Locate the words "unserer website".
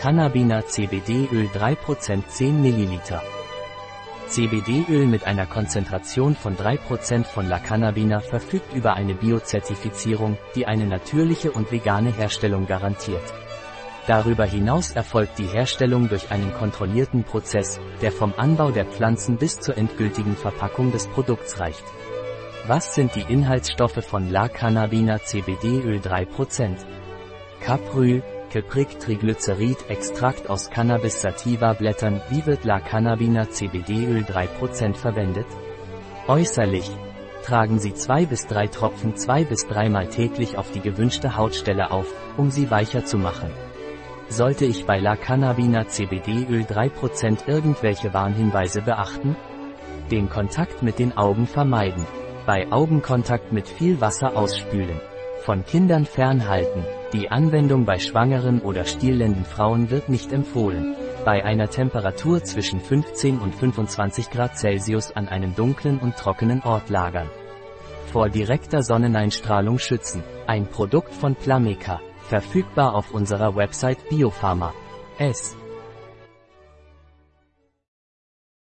73.12-74.08